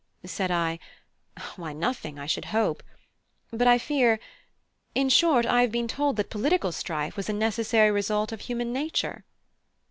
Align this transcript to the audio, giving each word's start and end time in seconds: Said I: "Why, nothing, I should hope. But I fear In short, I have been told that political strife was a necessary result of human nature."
Said 0.25 0.49
I: 0.49 0.79
"Why, 1.57 1.73
nothing, 1.73 2.17
I 2.17 2.25
should 2.25 2.45
hope. 2.45 2.81
But 3.51 3.67
I 3.67 3.77
fear 3.77 4.19
In 4.95 5.09
short, 5.09 5.45
I 5.45 5.61
have 5.61 5.71
been 5.71 5.87
told 5.87 6.15
that 6.15 6.31
political 6.31 6.71
strife 6.71 7.15
was 7.15 7.29
a 7.29 7.33
necessary 7.33 7.91
result 7.91 8.31
of 8.31 8.41
human 8.41 8.73
nature." 8.73 9.25